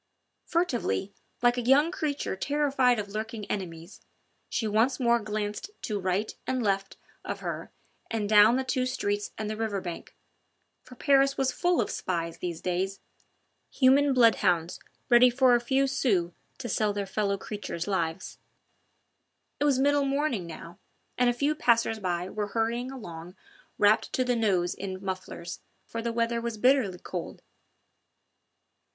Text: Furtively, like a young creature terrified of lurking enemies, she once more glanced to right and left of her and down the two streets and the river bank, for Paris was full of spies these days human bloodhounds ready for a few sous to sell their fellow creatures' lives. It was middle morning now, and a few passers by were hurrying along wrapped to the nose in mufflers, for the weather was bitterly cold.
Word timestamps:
Furtively, 0.47 1.13
like 1.43 1.59
a 1.59 1.61
young 1.61 1.91
creature 1.91 2.35
terrified 2.35 2.97
of 2.97 3.09
lurking 3.09 3.45
enemies, 3.51 4.01
she 4.49 4.67
once 4.67 4.99
more 4.99 5.19
glanced 5.19 5.69
to 5.83 5.99
right 5.99 6.33
and 6.47 6.63
left 6.63 6.97
of 7.23 7.41
her 7.41 7.71
and 8.09 8.27
down 8.27 8.55
the 8.55 8.63
two 8.63 8.87
streets 8.87 9.29
and 9.37 9.47
the 9.47 9.55
river 9.55 9.79
bank, 9.79 10.15
for 10.81 10.95
Paris 10.95 11.37
was 11.37 11.51
full 11.51 11.79
of 11.79 11.91
spies 11.91 12.39
these 12.39 12.61
days 12.61 12.99
human 13.69 14.11
bloodhounds 14.11 14.79
ready 15.07 15.29
for 15.29 15.53
a 15.53 15.59
few 15.61 15.85
sous 15.85 16.31
to 16.57 16.67
sell 16.67 16.93
their 16.93 17.05
fellow 17.05 17.37
creatures' 17.37 17.85
lives. 17.87 18.39
It 19.59 19.65
was 19.65 19.77
middle 19.77 20.05
morning 20.05 20.47
now, 20.47 20.79
and 21.15 21.29
a 21.29 21.31
few 21.31 21.53
passers 21.53 21.99
by 21.99 22.27
were 22.27 22.47
hurrying 22.57 22.89
along 22.89 23.35
wrapped 23.77 24.11
to 24.13 24.23
the 24.23 24.35
nose 24.35 24.73
in 24.73 24.97
mufflers, 25.05 25.59
for 25.85 26.01
the 26.01 26.11
weather 26.11 26.41
was 26.41 26.57
bitterly 26.57 26.97
cold. 26.97 27.43